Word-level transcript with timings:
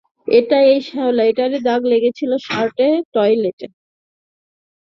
এটা, 0.27 0.57
এই 0.71 0.79
শেওলা, 0.81 1.23
এটারই 1.23 1.59
দাগ 1.67 1.81
লেগেছিল 1.85 2.31
শার্টে, 2.47 2.87
টয়লেটে। 3.13 3.67